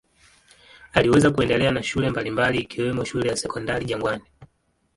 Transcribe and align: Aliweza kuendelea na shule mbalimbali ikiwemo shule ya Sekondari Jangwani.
Aliweza 0.93 1.31
kuendelea 1.31 1.71
na 1.71 1.83
shule 1.83 2.09
mbalimbali 2.09 2.59
ikiwemo 2.59 3.03
shule 3.05 3.29
ya 3.29 3.35
Sekondari 3.37 3.85
Jangwani. 3.85 4.23